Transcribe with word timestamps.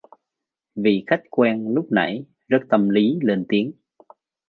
Vị 0.75 1.03
Khách 1.07 1.21
quen 1.29 1.67
lúc 1.73 1.91
nãy 1.91 2.25
rất 2.47 2.59
tâm 2.69 2.89
lý 2.89 3.15
lên 3.21 3.45
tiếng 3.49 3.71